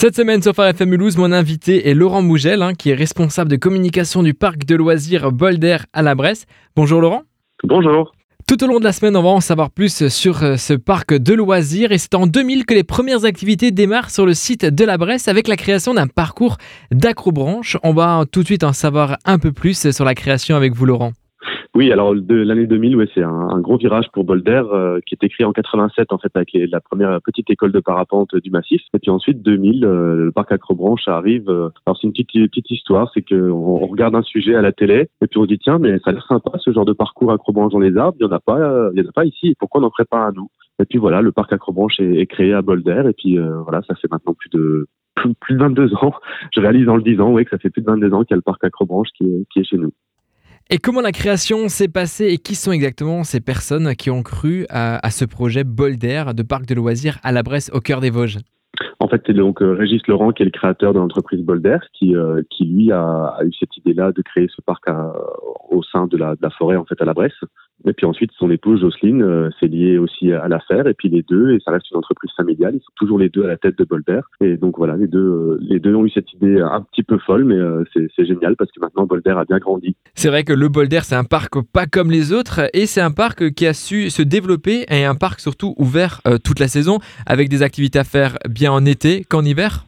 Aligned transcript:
Cette 0.00 0.14
semaine 0.14 0.40
sur 0.40 0.54
Phare 0.54 0.68
FM 0.68 0.90
Mulhouse, 0.90 1.16
mon 1.16 1.32
invité 1.32 1.88
est 1.88 1.94
Laurent 1.94 2.22
Mougel, 2.22 2.62
hein, 2.62 2.72
qui 2.72 2.90
est 2.90 2.94
responsable 2.94 3.50
de 3.50 3.56
communication 3.56 4.22
du 4.22 4.32
parc 4.32 4.64
de 4.64 4.76
loisirs 4.76 5.32
Bolder 5.32 5.78
à 5.92 6.02
la 6.02 6.14
Bresse. 6.14 6.46
Bonjour 6.76 7.00
Laurent. 7.00 7.22
Bonjour. 7.64 8.12
Tout 8.46 8.62
au 8.62 8.68
long 8.68 8.78
de 8.78 8.84
la 8.84 8.92
semaine, 8.92 9.16
on 9.16 9.24
va 9.24 9.30
en 9.30 9.40
savoir 9.40 9.72
plus 9.72 10.06
sur 10.06 10.44
euh, 10.44 10.56
ce 10.56 10.74
parc 10.74 11.14
de 11.14 11.34
loisirs 11.34 11.90
et 11.90 11.98
c'est 11.98 12.14
en 12.14 12.28
2000 12.28 12.64
que 12.64 12.74
les 12.74 12.84
premières 12.84 13.24
activités 13.24 13.72
démarrent 13.72 14.10
sur 14.10 14.24
le 14.24 14.34
site 14.34 14.64
de 14.64 14.84
la 14.84 14.98
Bresse 14.98 15.26
avec 15.26 15.48
la 15.48 15.56
création 15.56 15.94
d'un 15.94 16.06
parcours 16.06 16.58
d'acrobranche. 16.92 17.76
On 17.82 17.92
va 17.92 18.24
tout 18.30 18.42
de 18.42 18.46
suite 18.46 18.62
en 18.62 18.72
savoir 18.72 19.18
un 19.24 19.40
peu 19.40 19.50
plus 19.50 19.90
sur 19.90 20.04
la 20.04 20.14
création 20.14 20.54
avec 20.54 20.74
vous 20.74 20.86
Laurent. 20.86 21.10
Oui, 21.78 21.92
alors 21.92 22.12
l'année 22.12 22.66
2000, 22.66 22.96
ouais, 22.96 23.08
c'est 23.14 23.22
un, 23.22 23.60
gros 23.60 23.76
virage 23.76 24.08
pour 24.12 24.24
Boulder 24.24 24.62
euh, 24.72 24.98
qui 25.06 25.14
est 25.14 25.28
créé 25.28 25.46
en 25.46 25.52
87 25.52 26.12
en 26.12 26.18
fait 26.18 26.32
avec 26.34 26.50
la 26.52 26.80
première 26.80 27.22
petite 27.22 27.48
école 27.50 27.70
de 27.70 27.78
parapente 27.78 28.34
du 28.34 28.50
massif. 28.50 28.82
Et 28.94 28.98
puis 28.98 29.12
ensuite 29.12 29.42
2000, 29.42 29.84
euh, 29.84 30.24
le 30.24 30.32
parc 30.32 30.50
Acrobranche 30.50 31.06
arrive. 31.06 31.48
Euh, 31.48 31.68
alors 31.86 31.96
c'est 31.96 32.08
une 32.08 32.12
petite, 32.12 32.32
petite 32.50 32.68
histoire, 32.72 33.12
c'est 33.14 33.22
qu'on 33.22 33.52
on 33.52 33.86
regarde 33.86 34.16
un 34.16 34.22
sujet 34.22 34.56
à 34.56 34.60
la 34.60 34.72
télé 34.72 35.08
et 35.22 35.28
puis 35.28 35.38
on 35.38 35.46
dit 35.46 35.60
tiens 35.60 35.78
mais 35.78 36.00
ça 36.00 36.10
a 36.10 36.14
l'air 36.14 36.26
sympa 36.26 36.50
ce 36.58 36.72
genre 36.72 36.84
de 36.84 36.94
parcours 36.94 37.30
Acrobranche 37.30 37.70
dans 37.70 37.78
les 37.78 37.96
arbres. 37.96 38.16
Il 38.18 38.24
y 38.24 38.26
en 38.26 38.32
a 38.32 38.40
pas, 38.40 38.90
il 38.92 39.00
y 39.00 39.06
en 39.06 39.08
a 39.08 39.12
pas 39.12 39.24
ici. 39.24 39.54
Pourquoi 39.60 39.80
on 39.80 39.82
n'en 39.82 39.92
ferait 39.92 40.04
pas 40.04 40.26
à 40.26 40.32
nous? 40.32 40.50
Et 40.82 40.84
puis 40.84 40.98
voilà, 40.98 41.22
le 41.22 41.30
parc 41.30 41.52
Acrobranche 41.52 42.00
est, 42.00 42.16
est 42.16 42.26
créé 42.26 42.54
à 42.54 42.60
Boulder 42.60 43.04
et 43.08 43.12
puis 43.12 43.38
voilà, 43.38 43.82
ça 43.86 43.94
fait 43.94 44.10
maintenant 44.10 44.34
plus 44.34 44.50
de 44.50 44.88
plus, 45.40 45.54
de 45.54 45.60
22 45.60 45.94
ans. 45.94 46.12
Je 46.52 46.60
réalise 46.60 46.86
dans 46.86 46.96
le 46.96 47.02
10 47.02 47.20
ans, 47.20 47.30
oui, 47.30 47.44
que 47.44 47.50
ça 47.50 47.58
fait 47.58 47.70
plus 47.70 47.82
de 47.82 47.86
22 47.86 48.12
ans 48.14 48.24
qu'il 48.24 48.32
y 48.32 48.34
a 48.34 48.36
le 48.36 48.42
parc 48.42 48.64
Acrobranche 48.64 49.10
qui 49.16 49.26
est, 49.26 49.46
qui 49.52 49.60
est 49.60 49.64
chez 49.64 49.76
nous. 49.76 49.92
Et 50.70 50.76
comment 50.76 51.00
la 51.00 51.12
création 51.12 51.68
s'est 51.68 51.88
passée 51.88 52.26
et 52.26 52.36
qui 52.36 52.54
sont 52.54 52.72
exactement 52.72 53.24
ces 53.24 53.40
personnes 53.40 53.94
qui 53.94 54.10
ont 54.10 54.22
cru 54.22 54.66
à, 54.68 55.10
ce 55.10 55.24
projet 55.24 55.64
Bolder 55.64 56.24
de 56.36 56.42
parc 56.42 56.66
de 56.66 56.74
loisirs 56.74 57.18
à 57.22 57.32
la 57.32 57.42
Bresse 57.42 57.70
au 57.72 57.80
cœur 57.80 58.02
des 58.02 58.10
Vosges? 58.10 58.36
En 59.00 59.08
fait, 59.08 59.22
c'est 59.26 59.32
donc 59.32 59.62
euh, 59.62 59.72
Régis 59.72 60.06
Laurent 60.06 60.30
qui 60.30 60.42
est 60.42 60.44
le 60.44 60.50
créateur 60.50 60.92
de 60.92 60.98
l'entreprise 60.98 61.42
Bolder, 61.42 61.78
qui, 61.94 62.14
euh, 62.14 62.42
lui 62.60 62.92
a, 62.92 63.38
eu 63.46 63.52
cette 63.58 63.74
idée-là 63.78 64.12
de 64.12 64.20
créer 64.20 64.46
ce 64.54 64.60
parc 64.60 64.84
au 65.70 65.82
sein 65.84 66.06
de 66.06 66.18
la, 66.18 66.34
de 66.34 66.42
la, 66.42 66.50
forêt 66.50 66.76
en 66.76 66.84
fait 66.84 67.00
à 67.00 67.06
la 67.06 67.14
Bresse. 67.14 67.32
Et 67.88 67.94
puis 67.94 68.06
ensuite, 68.06 68.30
son 68.38 68.50
épouse 68.50 68.80
Jocelyne 68.80 69.22
euh, 69.22 69.50
s'est 69.58 69.66
liée 69.66 69.98
aussi 69.98 70.32
à 70.32 70.46
l'affaire. 70.48 70.86
Et 70.86 70.94
puis 70.94 71.08
les 71.08 71.22
deux, 71.22 71.52
et 71.52 71.58
ça 71.64 71.70
reste 71.70 71.90
une 71.90 71.96
entreprise 71.96 72.30
familiale, 72.36 72.74
ils 72.74 72.80
sont 72.80 72.92
toujours 72.96 73.18
les 73.18 73.28
deux 73.28 73.44
à 73.44 73.48
la 73.48 73.56
tête 73.56 73.78
de 73.78 73.84
Bolder. 73.84 74.20
Et 74.40 74.56
donc 74.56 74.76
voilà, 74.76 74.96
les 74.96 75.06
deux, 75.06 75.18
euh, 75.18 75.58
les 75.60 75.80
deux 75.80 75.94
ont 75.94 76.04
eu 76.04 76.10
cette 76.10 76.32
idée 76.34 76.60
un 76.60 76.82
petit 76.82 77.02
peu 77.02 77.18
folle, 77.18 77.44
mais 77.44 77.56
euh, 77.56 77.84
c'est 77.94 78.26
génial 78.26 78.56
parce 78.56 78.70
que 78.70 78.80
maintenant 78.80 79.06
Bolder 79.06 79.30
a 79.30 79.44
bien 79.44 79.58
grandi. 79.58 79.96
C'est 80.14 80.28
vrai 80.28 80.44
que 80.44 80.52
le 80.52 80.68
Bolder, 80.68 81.00
c'est 81.02 81.16
un 81.16 81.24
parc 81.24 81.54
pas 81.72 81.86
comme 81.86 82.10
les 82.10 82.32
autres, 82.32 82.60
et 82.74 82.86
c'est 82.86 83.00
un 83.00 83.10
parc 83.10 83.50
qui 83.52 83.66
a 83.66 83.72
su 83.72 84.10
se 84.10 84.22
développer, 84.22 84.84
et 84.90 85.04
un 85.04 85.14
parc 85.14 85.40
surtout 85.40 85.74
ouvert 85.78 86.20
toute 86.44 86.60
la 86.60 86.68
saison, 86.68 86.98
avec 87.26 87.48
des 87.48 87.62
activités 87.62 87.98
à 87.98 88.04
faire 88.04 88.36
bien 88.48 88.70
en 88.72 88.84
été 88.84 89.24
qu'en 89.24 89.42
hiver. 89.42 89.84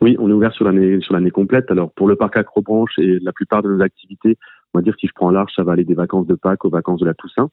Oui, 0.00 0.16
on 0.18 0.28
est 0.28 0.32
ouvert 0.32 0.52
sur 0.52 0.64
l'année 0.64 1.00
sur 1.00 1.14
l'année 1.14 1.30
complète. 1.30 1.70
Alors 1.70 1.90
pour 1.92 2.08
le 2.08 2.16
parc 2.16 2.36
Acrobranche 2.36 2.98
et 2.98 3.18
la 3.20 3.32
plupart 3.32 3.62
de 3.62 3.70
nos 3.70 3.82
activités, 3.82 4.36
on 4.74 4.78
va 4.78 4.82
dire 4.82 4.94
si 4.98 5.06
je 5.06 5.12
prends 5.14 5.30
large, 5.30 5.52
ça 5.54 5.62
va 5.62 5.72
aller 5.72 5.84
des 5.84 5.94
vacances 5.94 6.26
de 6.26 6.34
Pâques 6.34 6.64
aux 6.64 6.70
vacances 6.70 7.00
de 7.00 7.06
la 7.06 7.14
Toussaint. 7.14 7.50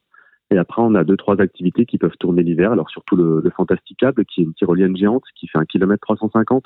Et 0.49 0.57
après, 0.57 0.81
on 0.81 0.95
a 0.95 1.03
deux, 1.03 1.15
trois 1.15 1.39
activités 1.39 1.85
qui 1.85 1.97
peuvent 1.97 2.17
tourner 2.19 2.43
l'hiver. 2.43 2.71
Alors 2.73 2.89
surtout 2.89 3.15
le, 3.15 3.41
le 3.41 3.49
Fantasticable, 3.51 4.25
qui 4.25 4.41
est 4.41 4.43
une 4.43 4.53
tyrolienne 4.53 4.97
géante 4.97 5.23
qui 5.35 5.47
fait 5.47 5.59
un 5.59 5.65
kilomètre 5.65 6.01
350 6.01 6.65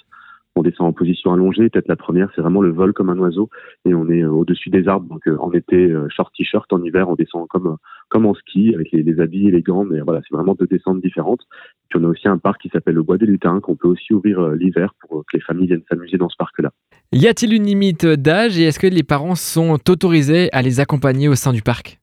on 0.56 0.64
descend 0.64 0.88
en 0.88 0.94
position 0.94 1.34
allongée. 1.34 1.70
Peut-être 1.70 1.88
la 1.88 1.96
première, 1.96 2.30
c'est 2.36 2.42
vraiment 2.42 2.62
le 2.62 2.72
vol 2.72 2.94
comme 2.94 3.10
un 3.10 3.18
oiseau 3.18 3.50
et 3.86 3.94
on 3.94 4.10
est 4.10 4.24
euh, 4.24 4.30
au-dessus 4.30 4.70
des 4.70 4.88
arbres. 4.88 5.08
Donc 5.10 5.28
euh, 5.28 5.38
en 5.40 5.52
été, 5.52 5.76
euh, 5.76 6.08
short 6.10 6.34
t-shirt, 6.36 6.72
en 6.72 6.82
hiver, 6.84 7.10
on 7.10 7.16
descend 7.16 7.48
comme 7.48 7.78
comme 8.10 8.26
en 8.26 8.34
ski 8.36 8.74
avec 8.74 8.92
les, 8.92 9.20
habits 9.20 9.48
et 9.48 9.52
les 9.52 9.62
gants. 9.62 9.84
Mais 9.84 10.00
voilà, 10.00 10.22
c'est 10.22 10.36
vraiment 10.36 10.56
deux 10.56 10.68
descentes 10.68 11.02
différentes. 11.02 11.42
Puis 11.90 12.00
on 12.00 12.06
a 12.06 12.08
aussi 12.08 12.28
un 12.28 12.38
parc 12.38 12.62
qui 12.62 12.70
s'appelle 12.70 12.96
le 12.96 13.04
Bois 13.04 13.18
des 13.18 13.26
Lutins 13.26 13.60
qu'on 13.60 13.76
peut 13.76 13.88
aussi 13.88 14.14
ouvrir 14.14 14.50
l'hiver 14.50 14.94
pour 15.00 15.26
que 15.26 15.38
les 15.38 15.42
familles 15.42 15.68
viennent 15.68 15.84
s'amuser 15.90 16.18
dans 16.18 16.30
ce 16.30 16.38
parc-là. 16.38 16.72
Y 17.12 17.28
a-t-il 17.28 17.54
une 17.54 17.64
limite 17.64 18.06
d'âge 18.06 18.60
et 18.60 18.64
est-ce 18.64 18.80
que 18.80 18.88
les 18.88 19.04
parents 19.04 19.36
sont 19.36 19.78
autorisés 19.90 20.50
à 20.54 20.62
les 20.62 20.80
accompagner 20.80 21.28
au 21.28 21.36
sein 21.36 21.52
du 21.52 21.62
parc? 21.62 22.00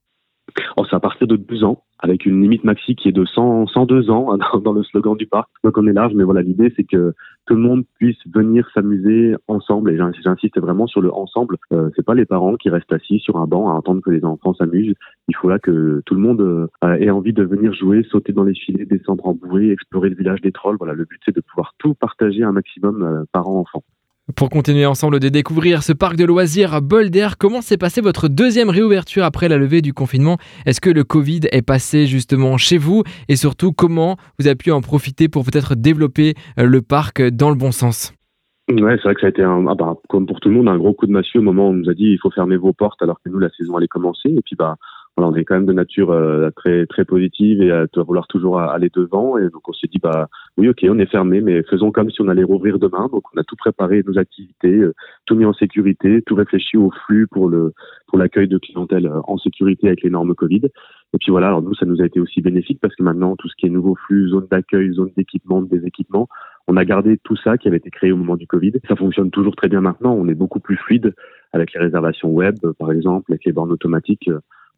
Oh, 0.77 0.85
c'est 0.89 0.97
à 0.97 1.01
partir 1.01 1.27
de 1.27 1.37
12 1.37 1.65
ans 1.65 1.83
avec 2.03 2.27
une 2.27 2.43
limite 2.43 2.65
maxi 2.65 2.97
qui 2.97 3.09
est 3.09 3.13
de 3.13 3.25
100, 3.25 3.69
102 3.69 4.11
ans 4.11 4.33
hein, 4.33 4.39
dans, 4.65 4.73
le 4.73 4.83
slogan 4.83 5.17
du 5.17 5.27
parc. 5.27 5.49
Donc 5.65 5.79
on 5.79 5.87
est 5.87 5.93
large, 5.93 6.13
mais 6.15 6.25
voilà, 6.25 6.43
l'idée 6.43 6.73
c'est 6.77 6.85
que 6.85 7.15
tout 7.47 7.55
le 7.55 7.61
monde 7.61 7.85
puisse 7.99 8.19
venir 8.33 8.69
s'amuser 8.73 9.35
ensemble. 9.49 9.91
Et 9.91 9.97
j'insiste 9.97 10.59
vraiment 10.61 10.87
sur 10.87 11.01
le 11.01 11.13
ensemble. 11.13 11.57
Euh, 11.73 11.91
c'est 11.97 12.05
pas 12.05 12.15
les 12.15 12.25
parents 12.25 12.57
qui 12.57 12.71
restent 12.71 12.93
assis 12.93 13.19
sur 13.19 13.37
un 13.37 13.47
banc 13.47 13.75
à 13.75 13.79
attendre 13.79 14.01
que 14.01 14.11
les 14.11 14.25
enfants 14.25 14.55
s'amusent. 14.55 14.95
Il 15.29 15.37
faut 15.37 15.49
là 15.49 15.59
que 15.59 16.03
tout 16.07 16.15
le 16.15 16.21
monde 16.21 16.41
euh, 16.41 16.95
ait 16.97 17.11
envie 17.11 17.33
de 17.33 17.43
venir 17.43 17.73
jouer, 17.73 18.05
sauter 18.05 18.33
dans 18.33 18.45
les 18.45 18.55
filets, 18.55 18.85
descendre 18.85 19.27
en 19.27 19.35
bouée, 19.35 19.71
explorer 19.71 20.11
le 20.11 20.17
village 20.17 20.41
des 20.41 20.53
trolls. 20.53 20.77
Voilà, 20.79 20.95
le 20.95 21.05
but 21.05 21.21
c'est 21.25 21.35
de 21.35 21.41
pouvoir 21.41 21.75
tout 21.79 21.95
partager 21.95 22.43
un 22.43 22.53
maximum 22.53 23.03
euh, 23.03 23.25
parents-enfants. 23.33 23.85
Pour 24.37 24.51
continuer 24.51 24.87
ensemble 24.87 25.19
de 25.21 25.29
découvrir 25.29 25.83
ce 25.83 25.93
parc 25.93 26.17
de 26.17 26.25
loisirs 26.25 26.75
à 26.75 26.81
Boulder, 26.81 27.29
comment 27.39 27.61
s'est 27.61 27.77
passée 27.77 28.01
votre 28.01 28.29
deuxième 28.29 28.71
réouverture 28.71 29.25
après 29.25 29.49
la 29.49 29.59
levée 29.59 29.83
du 29.83 29.93
confinement? 29.93 30.39
Est-ce 30.65 30.81
que 30.81 30.91
le 30.91 31.03
Covid 31.03 31.41
est 31.51 31.63
passé 31.63 32.07
justement 32.07 32.57
chez 32.57 32.79
vous? 32.79 33.03
Et 33.29 33.37
surtout, 33.37 33.73
comment 33.73 34.17
vous 34.39 34.47
avez 34.47 34.55
pu 34.55 34.71
en 34.71 34.81
profiter 34.81 35.29
pour 35.29 35.45
peut-être 35.45 35.75
développer 35.75 36.35
euh, 36.59 36.67
le 36.67 36.83
parc 36.83 37.21
dans 37.21 37.51
le 37.51 37.57
bon 37.57 37.73
sens? 37.73 38.15
Ouais, 38.71 38.97
c'est 38.97 39.03
vrai 39.03 39.15
que 39.15 39.21
ça 39.21 39.27
a 39.27 39.31
été, 39.31 39.43
un, 39.43 39.67
ah 39.67 39.75
bah, 39.75 39.95
comme 40.09 40.27
pour 40.27 40.39
tout 40.41 40.49
le 40.49 40.55
monde, 40.55 40.69
un 40.69 40.79
gros 40.79 40.95
coup 40.95 41.07
de 41.07 41.13
massue 41.13 41.39
au 41.39 41.43
moment 41.43 41.69
où 41.69 41.73
on 41.73 41.75
nous 41.75 41.91
a 41.91 41.95
dit 41.95 42.05
il 42.05 42.19
faut 42.23 42.31
fermer 42.31 42.57
vos 42.57 42.73
portes 42.73 43.03
alors 43.03 43.19
que 43.25 43.29
nous, 43.29 43.41
la 43.41 43.51
saison 43.51 43.77
allait 43.77 43.89
commencer. 43.89 44.29
Et 44.29 44.41
puis, 44.45 44.55
bah, 44.57 44.77
on 45.17 45.35
est 45.35 45.45
quand 45.45 45.55
même 45.55 45.67
de 45.67 45.73
nature 45.73 46.11
euh, 46.11 46.51
très 46.57 46.87
très 46.87 47.05
positive 47.05 47.63
et 47.63 47.71
à 47.71 47.87
vouloir 47.97 48.27
toujours 48.27 48.61
aller 48.61 48.91
devant. 48.93 49.37
Et 49.39 49.49
donc 49.51 49.69
on 49.69 49.73
s'est 49.73 49.87
dit 49.87 49.99
bah 49.99 50.29
oui 50.57 50.69
ok 50.69 50.85
on 50.89 50.99
est 50.99 51.11
fermé, 51.11 51.41
mais 51.41 51.63
faisons 51.65 51.91
comme 51.91 52.11
si 52.11 52.21
on 52.23 52.29
allait 52.29 52.45
rouvrir 52.45 52.79
demain. 52.79 53.09
Donc 53.13 53.25
on 53.35 53.41
a 53.41 53.45
tout 53.45 53.57
préparé 53.57 54.03
nos 54.07 54.19
activités, 54.19 54.73
euh, 54.73 54.95
tout 55.27 55.35
mis 55.35 55.45
en 55.45 55.53
sécurité, 55.53 56.23
tout 56.23 56.35
réfléchi 56.35 56.77
au 56.77 56.91
flux 57.05 57.27
pour 57.27 57.49
le 57.49 57.73
pour 58.09 58.19
l'accueil 58.19 58.49
de 58.49 58.59
clientèle 58.59 59.07
euh, 59.07 59.21
en 59.25 59.37
sécurité 59.39 59.89
avec 59.89 60.03
les 60.03 60.11
normes 60.11 60.35
Covid. 60.35 60.63
Et 61.15 61.19
puis 61.19 61.31
voilà, 61.31 61.49
alors 61.49 61.63
nous 61.63 61.75
ça 61.75 61.87
nous 61.87 62.01
a 62.01 62.07
été 62.07 62.19
aussi 62.19 62.41
bénéfique 62.41 62.79
parce 62.81 62.95
que 62.95 63.03
maintenant 63.03 63.37
tout 63.37 63.49
ce 63.49 63.55
qui 63.57 63.67
est 63.67 63.71
nouveau 63.71 63.95
flux, 64.07 64.31
zone 64.31 64.47
d'accueil, 64.51 64.93
zone 64.95 65.11
d'équipement, 65.17 65.61
des 65.61 65.85
équipements, 65.85 66.29
on 66.69 66.77
a 66.77 66.85
gardé 66.85 67.19
tout 67.19 67.37
ça 67.37 67.59
qui 67.59 67.69
avait 67.69 67.77
été 67.77 67.91
créé 67.91 68.13
au 68.13 68.17
moment 68.17 68.37
du 68.37 68.47
Covid. 68.47 68.73
Ça 68.89 68.97
fonctionne 68.97 69.31
toujours 69.31 69.57
très 69.57 69.69
bien 69.69 69.83
maintenant. 69.83 70.15
On 70.15 70.29
est 70.29 70.35
beaucoup 70.35 70.61
plus 70.61 70.77
fluide 70.77 71.15
avec 71.53 71.75
les 71.75 71.81
réservations 71.81 72.31
web, 72.31 72.57
par 72.79 72.93
exemple, 72.93 73.31
avec 73.31 73.45
les 73.45 73.53
bornes 73.53 73.73
automatiques 73.73 74.31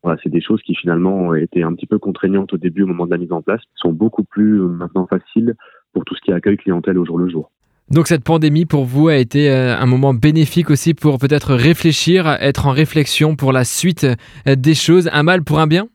voilà, 0.05 0.21
c'est 0.23 0.31
des 0.31 0.43
choses 0.43 0.61
qui 0.63 0.75
finalement 0.75 1.35
étaient 1.35 1.63
un 1.63 1.75
petit 1.75 1.87
peu 1.87 1.99
contraignantes 1.99 2.53
au 2.53 2.59
début, 2.59 2.83
au 2.83 2.87
moment 2.87 3.07
de 3.07 3.11
la 3.11 3.17
mise 3.17 3.33
en 3.33 3.41
place, 3.41 3.63
sont 3.75 3.93
beaucoup 3.93 4.23
plus 4.23 4.61
euh, 4.61 4.69
maintenant 4.69 5.07
faciles 5.07 5.55
pour 5.95 6.05
tout 6.05 6.15
ce 6.15 6.21
qui 6.21 6.31
est 6.31 6.35
accueil 6.35 6.59
clientèle 6.59 6.99
au 6.99 7.07
jour 7.07 7.19
le 7.19 7.29
jour. 7.29 7.51
Donc 7.91 8.07
cette 8.07 8.23
pandémie 8.23 8.67
pour 8.67 8.85
vous 8.85 9.09
a 9.09 9.17
été 9.17 9.51
euh, 9.51 9.75
un 9.77 9.87
moment 9.87 10.13
bénéfique 10.13 10.71
aussi 10.71 10.93
pour 10.93 11.19
peut-être 11.19 11.55
réfléchir, 11.55 12.27
être 12.41 12.67
en 12.67 12.71
réflexion 12.71 13.35
pour 13.35 13.53
la 13.53 13.65
suite 13.65 14.07
euh, 14.47 14.57
des 14.57 14.75
choses, 14.75 15.09
un 15.11 15.23
mal 15.23 15.43
pour 15.43 15.59
un 15.59 15.67
bien? 15.67 15.89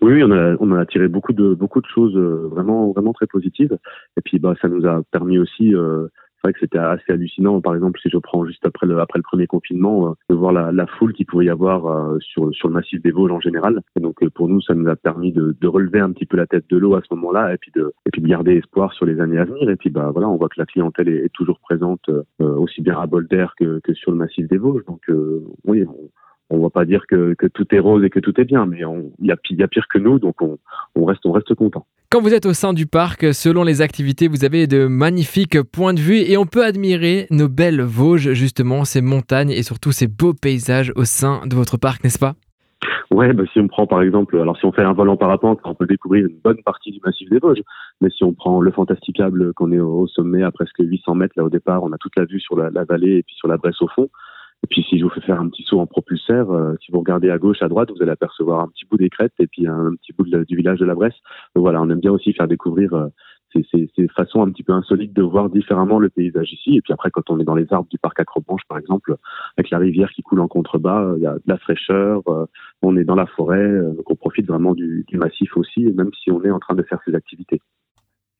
Oui, 0.00 0.22
on 0.22 0.30
a, 0.30 0.56
on 0.58 0.72
a 0.72 0.86
tiré 0.86 1.08
beaucoup 1.08 1.34
de 1.34 1.54
beaucoup 1.54 1.80
de 1.82 1.86
choses 1.86 2.16
vraiment 2.16 2.90
vraiment 2.92 3.12
très 3.12 3.26
positives. 3.26 3.76
Et 4.16 4.20
puis 4.22 4.38
bah 4.38 4.54
ça 4.60 4.68
nous 4.68 4.86
a 4.86 5.02
permis 5.10 5.38
aussi 5.38 5.74
c'est 6.40 6.48
vrai 6.48 6.52
que 6.54 6.60
c'était 6.60 6.78
assez 6.78 7.12
hallucinant. 7.12 7.60
Par 7.60 7.74
exemple, 7.74 8.00
si 8.00 8.08
je 8.08 8.16
prends 8.16 8.46
juste 8.46 8.64
après 8.64 8.86
le, 8.86 8.98
après 8.98 9.18
le 9.18 9.22
premier 9.22 9.46
confinement, 9.46 10.08
euh, 10.08 10.12
de 10.30 10.34
voir 10.34 10.52
la, 10.52 10.72
la 10.72 10.86
foule 10.86 11.12
qu'il 11.12 11.26
pouvait 11.26 11.44
y 11.44 11.50
avoir 11.50 11.86
euh, 11.86 12.18
sur, 12.20 12.54
sur 12.54 12.68
le 12.68 12.74
massif 12.74 13.02
des 13.02 13.10
Vosges 13.10 13.30
en 13.30 13.40
général. 13.40 13.82
Et 13.96 14.00
donc, 14.00 14.22
euh, 14.22 14.30
pour 14.30 14.48
nous, 14.48 14.62
ça 14.62 14.74
nous 14.74 14.88
a 14.88 14.96
permis 14.96 15.32
de, 15.32 15.54
de 15.60 15.68
relever 15.68 16.00
un 16.00 16.12
petit 16.12 16.24
peu 16.24 16.38
la 16.38 16.46
tête 16.46 16.64
de 16.70 16.78
l'eau 16.78 16.94
à 16.94 17.02
ce 17.02 17.14
moment-là 17.14 17.52
et 17.52 17.58
puis 17.58 17.70
de, 17.74 17.92
et 18.06 18.10
puis 18.10 18.22
de 18.22 18.26
garder 18.28 18.56
espoir 18.56 18.94
sur 18.94 19.04
les 19.04 19.20
années 19.20 19.38
à 19.38 19.44
venir. 19.44 19.68
Et 19.68 19.76
puis, 19.76 19.90
bah, 19.90 20.10
voilà, 20.12 20.30
on 20.30 20.36
voit 20.36 20.48
que 20.48 20.58
la 20.58 20.66
clientèle 20.66 21.08
est, 21.08 21.30
toujours 21.32 21.60
présente 21.60 22.10
aussi 22.38 22.82
bien 22.82 22.98
à 22.98 23.06
Bolder 23.06 23.46
que, 23.56 23.78
que 23.80 23.94
sur 23.94 24.10
le 24.10 24.16
massif 24.16 24.48
des 24.48 24.58
Vosges. 24.58 24.84
Donc, 24.86 25.02
oui, 25.64 25.84
on, 25.86 26.10
va 26.70 26.82
pas 26.82 26.84
dire 26.84 27.04
que, 27.08 27.34
que, 27.34 27.46
tout 27.46 27.66
est 27.74 27.78
rose 27.78 28.04
et 28.04 28.10
que 28.10 28.20
tout 28.20 28.38
est 28.40 28.44
bien, 28.44 28.66
mais 28.66 28.78
il 28.78 29.26
y 29.26 29.32
a, 29.32 29.36
y 29.50 29.62
a, 29.62 29.68
pire 29.68 29.86
que 29.88 29.98
nous, 29.98 30.18
donc 30.18 30.40
on, 30.40 30.58
on 30.94 31.04
reste, 31.04 31.24
on 31.26 31.32
reste 31.32 31.54
content. 31.54 31.86
Quand 32.10 32.20
vous 32.20 32.34
êtes 32.34 32.46
au 32.46 32.52
sein 32.52 32.72
du 32.72 32.86
parc, 32.86 33.32
selon 33.32 33.62
les 33.62 33.82
activités, 33.82 34.26
vous 34.28 34.44
avez 34.44 34.66
de 34.66 34.86
magnifiques 34.86 35.62
points 35.62 35.94
de 35.94 36.00
vue 36.00 36.18
et 36.18 36.36
on 36.36 36.46
peut 36.46 36.64
admirer 36.64 37.26
nos 37.30 37.48
belles 37.48 37.82
Vosges, 37.82 38.32
justement, 38.32 38.84
ces 38.84 39.00
montagnes 39.00 39.50
et 39.50 39.62
surtout 39.62 39.92
ces 39.92 40.08
beaux 40.08 40.34
paysages 40.34 40.92
au 40.96 41.04
sein 41.04 41.46
de 41.46 41.54
votre 41.54 41.76
parc, 41.76 42.02
n'est-ce 42.02 42.18
pas? 42.18 42.34
Ouais, 43.10 43.32
bah, 43.32 43.42
si 43.52 43.58
on 43.58 43.66
prend 43.66 43.86
par 43.86 44.02
exemple, 44.02 44.38
alors 44.38 44.56
si 44.56 44.64
on 44.64 44.72
fait 44.72 44.82
un 44.82 44.92
vol 44.92 45.08
en 45.08 45.16
parapente, 45.16 45.58
on 45.64 45.74
peut 45.74 45.86
découvrir 45.86 46.26
une 46.26 46.38
bonne 46.42 46.62
partie 46.62 46.92
du 46.92 47.00
massif 47.04 47.28
des 47.28 47.38
Vosges. 47.38 47.62
Mais 48.00 48.08
si 48.10 48.24
on 48.24 48.32
prend 48.32 48.60
le 48.60 48.70
Fantasticable, 48.70 49.52
qu'on 49.54 49.72
est 49.72 49.80
au 49.80 50.06
sommet 50.06 50.42
à 50.42 50.50
presque 50.50 50.78
800 50.78 51.16
mètres 51.16 51.34
là 51.36 51.44
au 51.44 51.50
départ, 51.50 51.82
on 51.82 51.92
a 51.92 51.98
toute 51.98 52.16
la 52.16 52.24
vue 52.24 52.40
sur 52.40 52.56
la, 52.56 52.70
la 52.70 52.84
vallée 52.84 53.16
et 53.16 53.22
puis 53.22 53.34
sur 53.34 53.48
la 53.48 53.56
Bresse 53.56 53.82
au 53.82 53.88
fond. 53.88 54.08
Et 54.62 54.66
puis 54.68 54.82
si 54.82 54.98
je 54.98 55.04
vous 55.04 55.10
fais 55.10 55.22
faire 55.22 55.40
un 55.40 55.48
petit 55.48 55.62
saut 55.62 55.80
en 55.80 55.86
propulseur, 55.86 56.50
euh, 56.50 56.74
si 56.84 56.92
vous 56.92 56.98
regardez 56.98 57.30
à 57.30 57.38
gauche, 57.38 57.62
à 57.62 57.68
droite, 57.68 57.90
vous 57.90 58.02
allez 58.02 58.12
apercevoir 58.12 58.60
un 58.60 58.68
petit 58.68 58.84
bout 58.84 58.98
des 58.98 59.08
crêtes 59.08 59.32
et 59.38 59.46
puis 59.46 59.66
un, 59.66 59.94
petit 59.96 60.12
bout 60.12 60.24
du 60.24 60.56
village 60.56 60.78
de 60.78 60.84
la 60.84 60.94
Bresse. 60.94 61.14
Voilà, 61.54 61.80
on 61.80 61.88
aime 61.88 62.00
bien 62.00 62.12
aussi 62.12 62.32
faire 62.34 62.46
découvrir 62.46 62.92
euh, 62.92 63.06
ces, 63.52 63.66
ces, 63.70 63.90
ces, 63.96 64.06
façons 64.08 64.42
un 64.42 64.50
petit 64.50 64.62
peu 64.62 64.72
insolites 64.72 65.14
de 65.14 65.22
voir 65.22 65.48
différemment 65.48 65.98
le 65.98 66.10
paysage 66.10 66.52
ici. 66.52 66.76
Et 66.76 66.82
puis 66.82 66.92
après, 66.92 67.10
quand 67.10 67.30
on 67.30 67.40
est 67.40 67.44
dans 67.44 67.54
les 67.54 67.72
arbres 67.72 67.88
du 67.88 67.98
parc 67.98 68.20
Acrobranche, 68.20 68.62
par 68.68 68.78
exemple, 68.78 69.16
avec 69.56 69.70
la 69.70 69.78
rivière 69.78 70.10
qui 70.10 70.22
coule 70.22 70.40
en 70.40 70.48
contrebas, 70.48 71.04
euh, 71.04 71.14
il 71.16 71.22
y 71.22 71.26
a 71.26 71.34
de 71.34 71.42
la 71.46 71.58
fraîcheur, 71.58 72.22
on 72.82 72.96
est 72.96 73.04
dans 73.04 73.14
la 73.14 73.26
forêt, 73.26 73.80
donc 73.96 74.10
on 74.10 74.16
profite 74.16 74.46
vraiment 74.46 74.74
du, 74.74 75.04
du 75.08 75.16
massif 75.16 75.56
aussi, 75.56 75.84
même 75.84 76.10
si 76.22 76.30
on 76.30 76.44
est 76.44 76.50
en 76.50 76.60
train 76.60 76.74
de 76.74 76.82
faire 76.82 77.00
ces 77.04 77.14
activités. 77.14 77.60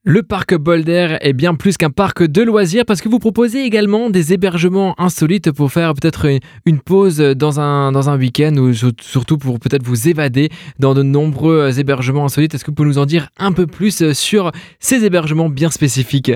Le 0.03 0.23
parc 0.23 0.57
Boulder 0.57 1.17
est 1.21 1.33
bien 1.33 1.53
plus 1.53 1.77
qu'un 1.77 1.91
parc 1.91 2.23
de 2.23 2.41
loisirs 2.41 2.85
parce 2.87 3.01
que 3.01 3.07
vous 3.07 3.19
proposez 3.19 3.59
également 3.59 4.09
des 4.09 4.33
hébergements 4.33 4.95
insolites 4.97 5.55
pour 5.55 5.71
faire 5.71 5.93
peut-être 5.93 6.25
une 6.65 6.79
pause 6.79 7.19
dans 7.19 7.59
un, 7.59 7.91
dans 7.91 8.09
un 8.09 8.17
week-end 8.17 8.55
ou 8.55 8.73
surtout 8.73 9.37
pour 9.37 9.59
peut-être 9.59 9.83
vous 9.83 10.09
évader 10.09 10.49
dans 10.79 10.95
de 10.95 11.03
nombreux 11.03 11.79
hébergements 11.79 12.25
insolites. 12.25 12.55
Est-ce 12.55 12.65
que 12.65 12.71
vous 12.71 12.75
pouvez 12.75 12.87
nous 12.87 12.97
en 12.97 13.05
dire 13.05 13.27
un 13.37 13.51
peu 13.51 13.67
plus 13.67 14.11
sur 14.13 14.49
ces 14.79 15.05
hébergements 15.05 15.49
bien 15.49 15.69
spécifiques? 15.69 16.31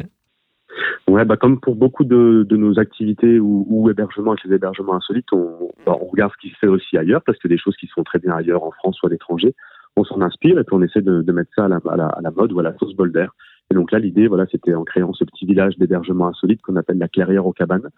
Ouais, 1.08 1.26
bah 1.26 1.36
comme 1.36 1.60
pour 1.60 1.76
beaucoup 1.76 2.04
de, 2.04 2.46
de 2.48 2.58
nos 2.58 2.78
activités 2.78 3.40
ou, 3.40 3.90
hébergements 3.90 4.34
avec 4.34 4.44
les 4.44 4.54
hébergements 4.54 4.94
insolites, 4.94 5.32
on, 5.32 5.72
bah, 5.88 5.98
on, 6.00 6.06
regarde 6.06 6.32
ce 6.34 6.48
qui 6.48 6.54
se 6.54 6.58
fait 6.60 6.68
aussi 6.68 6.98
ailleurs 6.98 7.24
parce 7.26 7.40
que 7.40 7.48
des 7.48 7.58
choses 7.58 7.76
qui 7.78 7.88
se 7.88 7.94
font 7.94 8.04
très 8.04 8.20
bien 8.20 8.36
ailleurs 8.36 8.64
en 8.64 8.72
France 8.72 9.02
ou 9.02 9.08
à 9.08 9.10
l'étranger, 9.10 9.56
on 9.96 10.04
s'en 10.04 10.22
inspire 10.22 10.60
et 10.60 10.64
puis 10.64 10.76
on 10.76 10.82
essaie 10.82 11.02
de, 11.02 11.32
mettre 11.32 11.52
ça 11.56 11.66
à 11.66 11.68
la, 11.70 12.32
mode 12.32 12.52
ou 12.52 12.60
à 12.60 12.64
la 12.64 12.76
sauce 12.78 12.94
Boulder. 12.96 13.28
Et 13.72 13.74
donc 13.74 13.92
là, 13.92 14.00
l'idée, 14.00 14.28
voilà, 14.28 14.46
c'était 14.52 14.74
en 14.74 14.84
créant 14.84 15.14
ce 15.14 15.24
petit 15.24 15.46
village 15.46 15.78
d'hébergement 15.78 16.28
insolite 16.28 16.62
qu'on 16.62 16.76
appelle 16.76 16.98
la 16.98 17.08
Clairière 17.08 17.46
aux 17.46 17.54
cabanes. 17.54 17.90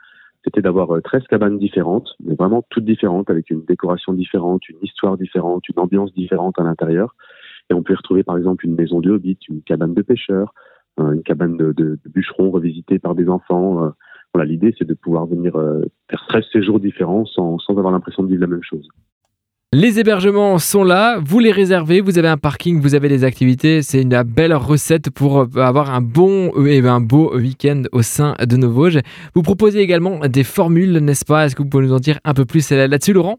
C'était 0.44 0.62
d'avoir 0.62 1.02
13 1.02 1.22
euh, 1.22 1.26
cabanes 1.30 1.58
différentes, 1.58 2.16
mais 2.24 2.36
vraiment 2.36 2.64
toutes 2.70 2.86
différentes, 2.86 3.30
avec 3.30 3.50
une 3.50 3.66
décoration 3.66 4.14
différente, 4.14 4.70
une 4.70 4.78
histoire 4.82 5.18
différente, 5.18 5.68
une 5.68 5.80
ambiance 5.80 6.14
différente 6.14 6.58
à 6.60 6.64
l'intérieur. 6.64 7.16
Et 7.70 7.74
on 7.74 7.84
peut 7.84 7.94
y 7.94 7.96
retrouver 7.98 8.24
par 8.24 8.38
exemple 8.38 8.66
une 8.66 8.76
maison 8.76 9.02
de 9.02 9.12
hobbit, 9.12 9.38
une 9.50 9.62
cabane 9.62 9.94
de 9.94 10.02
pêcheurs, 10.02 10.54
euh, 11.02 11.12
une 11.12 11.24
cabane 11.24 11.58
de, 11.58 12.00
bûcherons 12.06 12.52
revisitée 12.52 12.98
par 12.98 13.14
des 13.14 13.28
enfants. 13.28 13.84
Euh, 13.84 13.90
voilà, 14.34 14.50
l'idée 14.50 14.74
c'est 14.78 14.88
de 14.88 14.94
pouvoir 14.94 15.26
venir 15.26 15.54
faire 16.10 16.26
13 16.30 16.46
séjours 16.54 16.80
différents 16.80 17.26
sans 17.26 17.58
avoir 17.70 17.92
l'impression 17.92 18.24
de 18.24 18.30
vivre 18.30 18.42
la 18.42 18.48
même 18.48 18.64
chose. 18.64 18.88
Les 19.74 20.00
hébergements 20.00 20.60
sont 20.60 20.86
là, 20.86 21.20
vous 21.20 21.40
les 21.40 21.52
réservez, 21.52 22.00
vous 22.00 22.18
avez 22.18 22.30
un 22.30 22.38
parking, 22.38 22.80
vous 22.80 22.96
avez 22.96 23.10
des 23.10 23.26
activités, 23.26 23.82
c'est 23.82 24.02
une 24.02 24.24
belle 24.24 24.54
recette 24.54 25.10
pour 25.10 25.46
avoir 25.58 25.94
un 25.94 26.00
bon 26.00 26.54
et 26.66 26.80
un 26.88 27.02
beau 27.02 27.36
week-end 27.36 27.84
au 27.92 28.02
sein 28.02 28.36
de 28.40 28.56
nos 28.56 28.70
Vosges. 28.70 29.02
Vous 29.36 29.42
proposez 29.42 29.80
également 29.80 30.20
des 30.20 30.46
formules, 30.46 31.00
n'est-ce 31.00 31.26
pas? 31.26 31.46
Est-ce 31.46 31.56
que 31.58 31.64
vous 31.64 31.68
pouvez 31.68 31.86
nous 31.86 31.94
en 31.94 32.00
dire 32.00 32.18
un 32.24 32.34
peu 32.34 32.46
plus 32.46 32.72
là-dessus, 32.72 33.12
Laurent? 33.12 33.36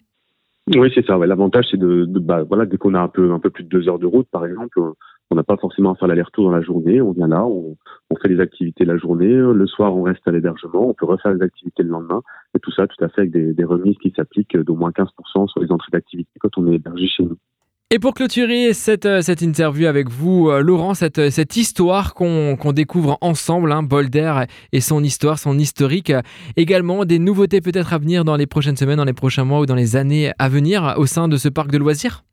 Oui, 0.77 0.93
c'est 0.95 1.07
ça. 1.07 1.17
L'avantage, 1.17 1.65
c'est 1.71 1.79
de, 1.79 2.05
de 2.05 2.19
bah, 2.19 2.43
voilà, 2.43 2.67
dès 2.67 2.77
qu'on 2.77 2.93
a 2.93 3.01
un 3.01 3.09
peu, 3.09 3.33
un 3.33 3.39
peu 3.39 3.49
plus 3.49 3.65
de 3.65 3.71
deux 3.71 3.89
heures 3.89 3.99
de 3.99 4.05
route, 4.05 4.29
par 4.31 4.45
exemple, 4.45 4.79
on 5.31 5.37
n'a 5.37 5.43
pas 5.43 5.57
forcément 5.57 5.93
à 5.93 5.95
faire 5.97 6.09
l'aller-retour 6.09 6.45
dans 6.45 6.57
la 6.57 6.63
journée. 6.63 7.01
On 7.01 7.13
vient 7.13 7.29
là, 7.29 7.45
on, 7.45 7.77
fait 8.23 8.29
les 8.29 8.41
activités 8.41 8.85
la 8.85 8.97
journée. 8.97 9.29
Le 9.29 9.67
soir, 9.67 9.95
on 9.95 10.03
reste 10.03 10.27
à 10.27 10.31
l'hébergement. 10.31 10.89
On 10.89 10.95
peut 10.95 11.07
refaire 11.07 11.33
les 11.35 11.43
activités 11.43 11.83
le 11.83 11.91
lendemain. 11.91 12.23
Et 12.55 12.59
tout 12.59 12.73
ça, 12.73 12.87
tout 12.87 13.05
à 13.05 13.09
fait 13.09 13.23
avec 13.23 13.33
des, 13.33 13.65
remises 13.65 13.99
qui 13.99 14.13
s'appliquent 14.17 14.57
d'au 14.57 14.75
moins 14.75 14.91
15% 14.91 15.49
sur 15.49 15.61
les 15.61 15.71
entrées 15.71 15.91
d'activité 15.93 16.31
quand 16.41 16.57
on 16.57 16.67
est 16.71 16.77
hébergé 16.77 17.07
chez 17.07 17.25
nous. 17.25 17.37
Et 17.91 17.99
pour 17.99 18.13
clôturer 18.13 18.75
cette, 18.75 19.07
euh, 19.07 19.23
cette 19.23 19.41
interview 19.41 19.87
avec 19.87 20.11
vous, 20.11 20.51
euh, 20.51 20.61
Laurent, 20.61 20.93
cette, 20.93 21.19
euh, 21.19 21.31
cette 21.31 21.57
histoire 21.57 22.13
qu'on 22.13 22.55
qu 22.61 22.73
découvre 22.75 23.17
ensemble, 23.23 23.73
hein, 23.73 23.83
Boulder 23.83 24.43
et 24.73 24.83
son 24.83 25.03
histoire, 25.03 25.39
son 25.39 25.59
historique, 25.59 26.13
également 26.57 27.07
des 27.07 27.19
nouveautés 27.19 27.63
peut-être 27.63 27.95
à 27.95 27.99
venir 27.99 28.25
dans 28.27 28.37
les 28.37 28.47
prochaines 28.47 28.77
semaines, 28.77 28.99
dans 28.99 29.07
les 29.07 29.15
prochains 29.15 29.45
mois 29.45 29.61
ou 29.61 29.67
dans 29.67 29.75
les 29.75 29.97
années 29.97 30.33
à 30.39 30.51
venir 30.51 30.97
au 30.99 31.07
sein 31.07 31.29
de 31.29 31.39
ce 31.39 31.49
parc 31.49 31.71
de 31.71 31.79
loisirs? 31.79 32.25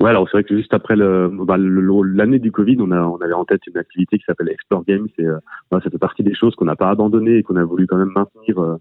Ouais, 0.00 0.10
alors 0.10 0.28
c'est 0.28 0.36
vrai 0.36 0.44
que 0.44 0.56
juste 0.56 0.74
après 0.74 0.94
le, 0.94 1.28
bah, 1.28 1.56
l'année 1.58 2.38
du 2.38 2.52
Covid, 2.52 2.76
on, 2.80 2.92
a, 2.92 3.00
on 3.02 3.16
avait 3.16 3.32
en 3.32 3.44
tête 3.44 3.66
une 3.66 3.76
activité 3.78 4.18
qui 4.18 4.24
s'appelle 4.24 4.48
Explore 4.48 4.84
Games. 4.84 5.08
Et 5.18 5.26
euh, 5.26 5.38
bah, 5.70 5.80
ça 5.82 5.90
fait 5.90 5.98
partie 5.98 6.22
des 6.22 6.34
choses 6.34 6.54
qu'on 6.54 6.66
n'a 6.66 6.76
pas 6.76 6.90
abandonnées 6.90 7.38
et 7.38 7.42
qu'on 7.42 7.56
a 7.56 7.64
voulu 7.64 7.88
quand 7.88 7.96
même 7.96 8.12
maintenir 8.14 8.58
euh, 8.58 8.76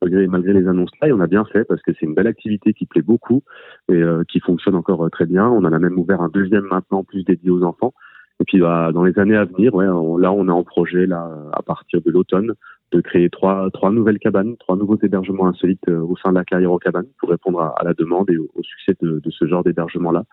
malgré, 0.00 0.26
malgré 0.28 0.52
les 0.52 0.68
annonces 0.68 0.92
là. 1.02 1.08
Et 1.08 1.12
on 1.12 1.20
a 1.20 1.26
bien 1.26 1.44
fait 1.44 1.64
parce 1.64 1.82
que 1.82 1.92
c'est 1.92 2.06
une 2.06 2.14
belle 2.14 2.28
activité 2.28 2.72
qui 2.72 2.86
plaît 2.86 3.02
beaucoup 3.02 3.42
et 3.88 3.94
euh, 3.94 4.22
qui 4.28 4.38
fonctionne 4.38 4.76
encore 4.76 5.04
euh, 5.04 5.10
très 5.10 5.26
bien. 5.26 5.48
On 5.48 5.64
en 5.64 5.72
a 5.72 5.78
même 5.80 5.98
ouvert 5.98 6.20
un 6.20 6.28
deuxième 6.28 6.64
maintenant 6.64 7.02
plus 7.02 7.24
dédié 7.24 7.50
aux 7.50 7.64
enfants. 7.64 7.92
Et 8.38 8.44
puis 8.44 8.60
bah, 8.60 8.90
dans 8.92 9.02
les 9.02 9.18
années 9.18 9.36
à 9.36 9.44
venir, 9.44 9.74
ouais, 9.74 9.86
là 9.86 10.32
on 10.32 10.48
est 10.48 10.52
en 10.52 10.64
projet 10.64 11.06
là 11.06 11.28
à 11.52 11.62
partir 11.62 12.00
de 12.00 12.10
l'automne 12.10 12.54
de 12.92 13.00
créer 13.00 13.30
trois, 13.30 13.70
trois 13.72 13.90
nouvelles 13.90 14.18
cabanes, 14.18 14.56
trois 14.56 14.76
nouveaux 14.76 14.98
hébergements 15.02 15.46
insolites 15.46 15.88
euh, 15.88 16.00
au 16.00 16.16
sein 16.16 16.30
de 16.30 16.38
la 16.38 16.44
carrière 16.44 16.72
aux 16.72 16.78
cabanes 16.78 17.06
pour 17.18 17.30
répondre 17.30 17.60
à, 17.60 17.84
la 17.84 17.94
demande 17.94 18.30
et 18.30 18.36
au, 18.36 18.48
au 18.54 18.62
succès 18.62 18.96
de, 19.00 19.20
de, 19.20 19.30
ce 19.30 19.46
genre 19.46 19.62
d'hébergement-là. 19.62 20.24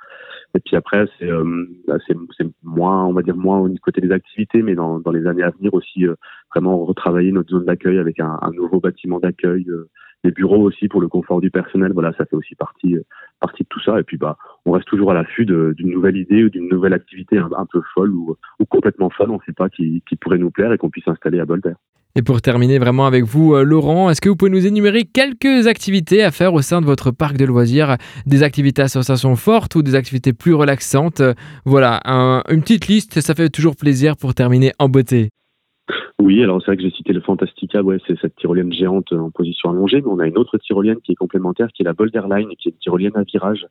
Et 0.55 0.59
puis 0.59 0.75
après, 0.75 1.05
c'est 1.19 1.29
euh, 1.29 1.65
bah, 1.87 1.97
moins, 2.63 3.05
on 3.05 3.13
va 3.13 3.21
dire 3.21 3.35
moins 3.35 3.59
au 3.59 3.69
côté 3.81 4.01
des 4.01 4.11
activités, 4.11 4.61
mais 4.61 4.75
dans, 4.75 4.99
dans 4.99 5.11
les 5.11 5.27
années 5.27 5.43
à 5.43 5.51
venir 5.51 5.73
aussi, 5.73 6.05
euh, 6.07 6.15
vraiment 6.53 6.83
retravailler 6.85 7.31
notre 7.31 7.49
zone 7.49 7.65
d'accueil 7.65 7.99
avec 7.99 8.19
un, 8.19 8.39
un, 8.41 8.51
nouveau 8.51 8.79
bâtiment 8.79 9.19
d'accueil, 9.19 9.65
euh, 9.69 9.89
des 10.23 10.31
bureaux 10.31 10.61
aussi 10.61 10.87
pour 10.87 11.01
le 11.01 11.07
confort 11.07 11.41
du 11.41 11.51
personnel. 11.51 11.91
Voilà, 11.93 12.13
ça 12.13 12.25
fait 12.25 12.35
aussi 12.35 12.55
partie, 12.55 12.95
euh, 12.95 13.03
partie 13.39 13.63
de 13.63 13.67
tout 13.69 13.81
ça. 13.81 13.99
Et 13.99 14.03
puis, 14.03 14.17
bah, 14.17 14.37
on 14.65 14.71
reste 14.71 14.87
toujours 14.87 15.11
à 15.11 15.13
l'affût 15.13 15.45
d'une 15.45 15.91
nouvelle 15.91 16.17
idée 16.17 16.43
ou 16.43 16.49
d'une 16.49 16.69
nouvelle 16.69 16.93
activité 16.93 17.37
un, 17.37 17.65
peu 17.65 17.81
folle 17.93 18.13
ou, 18.13 18.35
ou 18.59 18.65
complètement 18.65 19.09
folle, 19.09 19.31
on 19.31 19.35
ne 19.35 19.45
sait 19.45 19.53
pas, 19.53 19.69
qui, 19.69 20.01
qui 20.07 20.15
pourrait 20.15 20.39
nous 20.39 20.51
plaire 20.51 20.71
et 20.71 20.77
qu'on 20.77 20.89
puisse 20.89 21.05
s'installer 21.05 21.39
à 21.39 21.45
Bolter. 21.45 21.73
Et 22.15 22.23
pour 22.23 22.41
terminer 22.41 22.79
vraiment 22.79 23.05
avec 23.05 23.25
vous, 23.25 23.53
euh, 23.53 23.63
Laurent, 23.63 24.09
est-ce 24.09 24.21
que 24.21 24.29
vous 24.29 24.35
pouvez 24.35 24.49
nous 24.49 24.65
énumérer 24.65 25.03
quelques 25.03 25.67
activités 25.67 26.23
à 26.23 26.31
faire 26.31 26.53
au 26.53 26.61
sein 26.61 26.81
de 26.81 26.85
votre 26.87 27.11
parc 27.11 27.37
de 27.37 27.45
loisirs? 27.45 27.97
Des 28.25 28.41
activités 28.41 28.81
à 28.81 28.87
sensation 28.87 29.35
forte 29.35 29.75
ou 29.75 29.83
des 29.83 29.93
activités 29.93 30.33
plus 30.33 30.55
relaxantes? 30.55 31.21
Voilà, 31.65 32.01
un, 32.05 32.41
une 32.49 32.61
petite 32.61 32.87
liste, 32.87 33.21
ça 33.21 33.35
fait 33.35 33.49
toujours 33.49 33.75
plaisir 33.75 34.17
pour 34.17 34.33
terminer 34.33 34.71
en 34.79 34.89
beauté. 34.89 35.29
Oui, 36.19 36.41
alors 36.43 36.59
c'est 36.59 36.71
vrai 36.71 36.77
que 36.77 36.83
j'ai 36.83 36.91
cité 36.91 37.13
le 37.13 37.21
Fantastica, 37.21 37.81
c'est 38.07 38.19
cette 38.19 38.35
tyrolienne 38.35 38.73
géante 38.73 39.13
en 39.13 39.29
position 39.29 39.69
allongée, 39.69 40.01
mais 40.01 40.09
on 40.09 40.19
a 40.19 40.27
une 40.27 40.37
autre 40.37 40.57
tyrolienne 40.57 40.97
qui 41.03 41.11
est 41.11 41.15
complémentaire, 41.15 41.67
qui 41.73 41.83
est 41.83 41.85
la 41.85 41.93
Boulderline, 41.93 42.49
qui 42.57 42.69
est 42.69 42.71
une 42.71 42.79
tyrolienne 42.79 43.15
à 43.15 43.23
virage. 43.23 43.65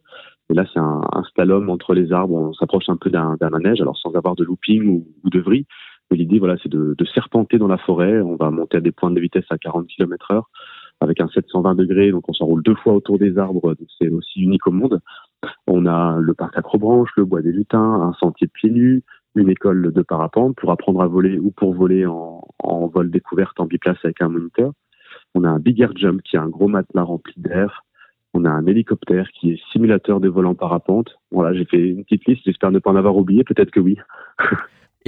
Et 0.49 0.55
là, 0.55 0.65
c'est 0.73 0.79
un, 0.79 1.03
un 1.12 1.25
slalom 1.35 1.69
entre 1.69 1.93
les 1.93 2.12
arbres, 2.12 2.35
on 2.35 2.53
s'approche 2.55 2.88
un 2.88 2.97
peu 2.97 3.11
d'un 3.11 3.37
manège, 3.50 3.81
alors 3.81 3.99
sans 3.99 4.12
avoir 4.15 4.37
de 4.37 4.44
looping 4.44 4.87
ou, 4.87 5.06
ou 5.25 5.31
de 5.31 5.41
vrille. 5.41 5.67
L'idée, 6.11 6.38
voilà, 6.38 6.56
c'est 6.62 6.69
de, 6.69 6.94
de, 6.97 7.05
serpenter 7.05 7.58
dans 7.58 7.67
la 7.67 7.79
forêt. 7.79 8.20
On 8.20 8.37
va 8.37 8.50
monter 8.50 8.76
à 8.76 8.81
des 8.81 8.93
points 8.93 9.11
de 9.11 9.20
vitesse 9.20 9.44
à 9.50 9.58
40 9.58 9.87
km 9.88 10.31
heure 10.31 10.50
avec 11.00 11.20
un 11.20 11.29
720 11.29 11.75
degrés, 11.75 12.11
donc 12.11 12.29
on 12.29 12.32
s'enroule 12.32 12.62
deux 12.62 12.75
fois 12.75 12.94
autour 12.94 13.19
des 13.19 13.38
arbres, 13.38 13.75
c'est 13.99 14.08
aussi 14.08 14.41
unique 14.41 14.67
au 14.67 14.73
monde. 14.73 15.00
On 15.67 15.87
a 15.87 16.17
le 16.19 16.35
parc 16.35 16.56
Acrobranche, 16.56 17.11
le 17.17 17.25
bois 17.25 17.43
des 17.43 17.53
lutins, 17.53 18.00
un 18.00 18.12
sentier 18.14 18.47
de 18.47 18.53
pieds 18.53 18.70
nus, 18.70 19.03
une 19.35 19.50
école 19.50 19.93
de 19.93 20.03
parapente 20.03 20.56
pour 20.56 20.70
apprendre 20.70 21.03
à 21.03 21.06
voler 21.06 21.38
ou 21.38 21.50
pour 21.50 21.75
voler 21.75 22.06
en, 22.06 22.43
en 22.61 22.87
vol 22.87 23.11
découverte 23.11 23.61
en 23.61 23.67
biplace 23.67 23.99
avec 24.05 24.23
un 24.23 24.29
moniteur. 24.29 24.73
On 25.35 25.44
a 25.44 25.49
un 25.50 25.59
big 25.59 25.81
air 25.81 25.93
jump 25.94 26.23
qui 26.23 26.37
est 26.37 26.38
un 26.38 26.49
gros 26.49 26.69
matelas 26.69 27.02
rempli 27.02 27.35
d'air. 27.37 27.85
On 28.32 28.44
a 28.44 28.50
un 28.50 28.67
hélicoptère 28.67 29.29
qui 29.29 29.52
est 29.52 29.61
simulateur 29.73 30.20
de 30.20 30.29
vol 30.29 30.47
en 30.47 30.55
parapente. 30.55 31.19
Voilà, 31.31 31.55
j'ai 31.56 31.67
fait 31.67 31.79
une 31.79 32.05
petite 32.05 32.26
liste, 32.26 32.43
j'espère 32.47 32.70
ne 32.70 32.79
pas 32.79 32.91
en 32.91 32.97
avoir 32.97 33.17
oublié, 33.17 33.44
peut-être 33.44 33.70
que 33.70 33.81
oui. 33.81 33.99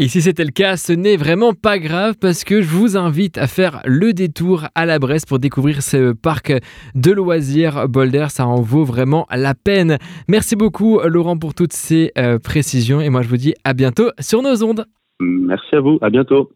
Et 0.01 0.07
si 0.07 0.23
c'était 0.23 0.45
le 0.45 0.53
cas, 0.53 0.77
ce 0.77 0.93
n'est 0.93 1.17
vraiment 1.17 1.55
pas 1.55 1.81
grave 1.81 2.15
parce 2.21 2.45
que 2.45 2.63
je 2.63 2.69
vous 2.69 2.97
invite 2.97 3.37
à 3.37 3.49
faire 3.49 3.83
le 3.85 4.13
détour 4.13 4.69
à 4.77 4.87
la 4.87 5.01
Bresse 5.01 5.27
pour 5.27 5.41
découvrir 5.41 5.83
ce 5.83 6.13
parc 6.13 6.53
de 6.95 7.11
loisirs 7.11 7.89
Boulder. 7.89 8.27
Ça 8.29 8.47
en 8.47 8.61
vaut 8.61 8.85
vraiment 8.85 9.27
la 9.35 9.55
peine. 9.57 9.99
Merci 10.29 10.55
beaucoup 10.55 11.01
Laurent 11.01 11.37
pour 11.37 11.53
toutes 11.53 11.73
ces 11.73 12.13
euh, 12.17 12.39
précisions 12.39 13.01
et 13.01 13.11
moi 13.11 13.23
je 13.23 13.29
vous 13.29 13.39
dis 13.39 13.55
à 13.65 13.73
bientôt 13.73 14.11
sur 14.21 14.41
nos 14.41 14.63
ondes. 14.63 14.87
Merci 15.19 15.75
à 15.75 15.81
vous, 15.81 15.99
à 16.01 16.11
bientôt. 16.11 16.49